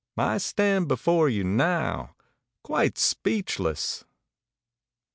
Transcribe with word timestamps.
I 0.17 0.39
stand 0.39 0.87
before 0.87 1.29
you 1.29 1.43
now 1.43 2.15
quite 2.63 2.97
speech 2.97 3.59
less!" 3.59 4.03